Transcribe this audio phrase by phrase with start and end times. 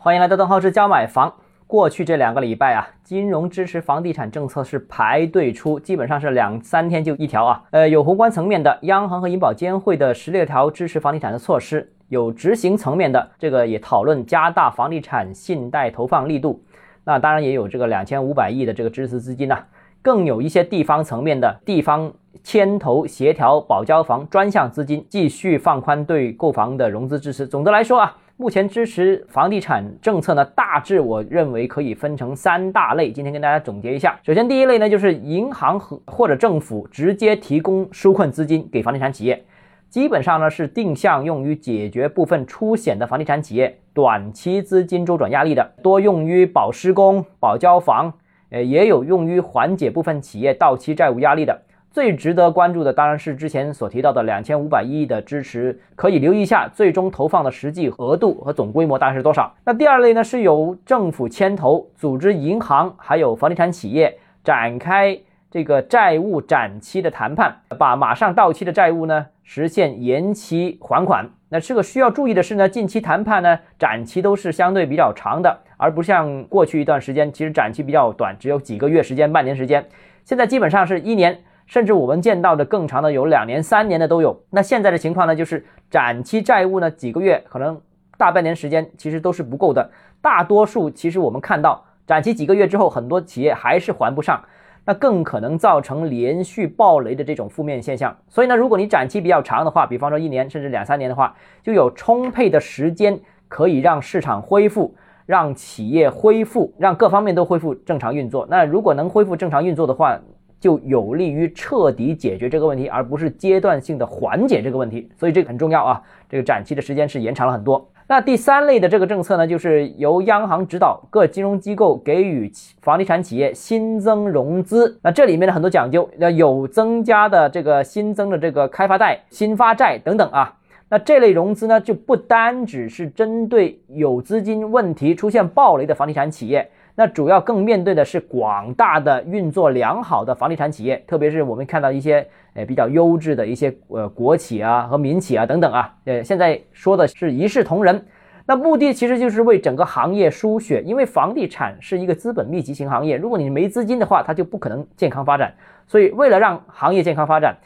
[0.00, 1.34] 欢迎来到邓浩志教买房。
[1.66, 7.64] 过去这两个礼拜啊，金融支持房地产政策是排队出，基本上是两三天就一条啊。
[7.72, 11.80] 呃，有宏观层面的，央行和银保监会的十六条支持房地产的措施；
[12.10, 16.62] 有执行层面的，这个也讨论加大房地产信贷投放力度。
[17.02, 19.64] 那当然也有这个两千五百亿的这个支持资金呐，
[20.00, 22.12] 更有一些地方层面的地方
[22.44, 27.44] 牵头协调保交房专项资金，继续放宽对购房的融资支持。
[27.48, 28.16] 总的来说啊。
[28.40, 33.10] 目前支持房地产政策呢，大致我认为可以分成三大类。
[33.10, 34.16] 今天跟大家总结一下。
[34.22, 39.44] 首先，第一类呢，就是银行和或者政府直接提供纾困资金给房地产企业，
[39.88, 48.12] 基本上呢是定向用于解决部分出险的房地产企业短期资金周转压力的，多用于保施工、保交房，
[48.50, 51.62] 呃，也有用于缓解部分企业到期债务压力的。
[51.98, 59.52] 最值得关注的当然是之前所提到的两千五百亿的支持，可以留意一下最终投放的实际额度和总规模大概是多少。
[59.64, 65.18] 那第二类呢，是由政府牵头组织银行还有房地产企业展开
[65.50, 71.28] 这个债务展期的谈判，把马上到期的债务呢实现延期还款。
[71.48, 79.84] 那这个需要注意的是呢，近期谈判呢展期都是相对比较长的，而不像过去一段时间其实展期比较短，只有几个月时间、半年时间，
[80.24, 81.40] 现在基本上是一年。
[81.68, 84.36] 甚至我们见到的更长的有两年、三年的都有。
[84.50, 87.80] 那现在的情况呢，就是展期债务呢，几个月可能
[88.16, 89.88] 大半年时间其实都是不够的。
[90.20, 94.42] 大多数其实我们看到展期几个月之后，很多企业还是还不上，
[94.86, 98.16] 那更可能造成连续暴雷的这种负面现象。
[98.28, 104.94] 所以呢，如果你展期比较长的话，比方说一年甚至两三年的话，就有充沛的时间可以让市场恢复，
[105.26, 108.46] 让企业恢复，让各方面都恢复正常运作。
[108.48, 110.18] 那如果能恢复正常运作的话，
[110.60, 116.02] 就有利于彻底解决这个问题，而不是阶段性的缓解这个问题，所以这个很重要啊。
[116.28, 117.88] 这个展期的时间是延长了很多。
[118.10, 124.98] 那第三类的这个政策呢，就是由央行指导各金融机构给予房地产企业新增融资。
[125.02, 130.54] 那这里面的很多讲究，要有增加的这个新增的这个开发贷、新发债等等啊。
[130.90, 136.70] 那这类融资呢，就不单只是针对有资金问题出现暴雷的房地产企业。
[136.98, 148.04] 那主要更面对的是广大的运作良好的房地产企业，特别是我们看到一些呃比较优质的一些呃国企啊和民企啊等等啊，呃现在说的是一视同仁，
[148.46, 155.54] 那目的其实就是为整个行业输血，因为房地产是一个资本密集型行业，如果你没资金的话，它就不可能健康发展，
[155.86, 157.56] 所以为了让行业健康发展，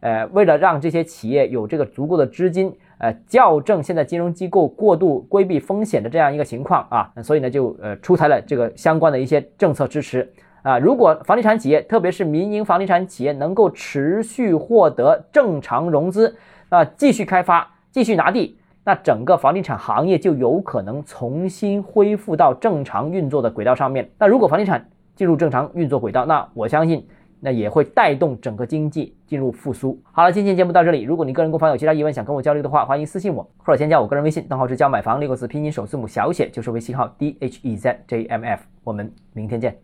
[0.00, 2.70] 呃为了让这些企业有这个足够的资金。
[3.02, 10.32] 呃，校正现在金融机构过度规避风险的这样一个情况啊，所以呢，就呃出台了这个相关的一些政策支持
[10.62, 10.78] 啊。
[10.78, 16.36] 如果房地产企业，特别是民营房地产企业，能够持续获得正常融资
[16.68, 24.08] 啊，继续开发，继续拿地，那整个房地产行业就有可能重新恢复到正常运作的轨道上面。
[24.16, 27.04] 那如果房地产进入正常运作轨道，那我相信。
[27.44, 30.00] 那也会带动整个经济进入复苏。
[30.12, 31.02] 好了，今天节目到这里。
[31.02, 38.62] 如果你个人购房有其他疑问想跟我交流的话，欢迎私信我或者添加我个人微信，账号是教买房六个字拼音首字母小写就是微信号 d h e z j m f。
[38.84, 39.76] 我们明天见。